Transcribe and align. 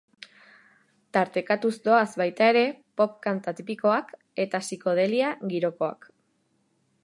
Tartekatuz 1.17 1.73
doaz 1.87 2.07
baita 2.23 2.47
ere, 2.53 2.63
pop 3.01 3.13
kanta 3.27 3.55
tipikoak 3.61 4.11
eta 4.47 4.65
sikodelia 4.71 5.31
girokoak. 5.55 6.13